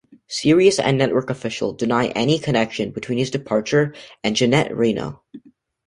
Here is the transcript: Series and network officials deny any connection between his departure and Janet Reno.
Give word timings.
Series 0.27 0.79
and 0.79 0.97
network 0.97 1.29
officials 1.29 1.77
deny 1.77 2.07
any 2.15 2.39
connection 2.39 2.89
between 2.89 3.19
his 3.19 3.29
departure 3.29 3.93
and 4.23 4.35
Janet 4.35 4.75
Reno. 4.75 5.21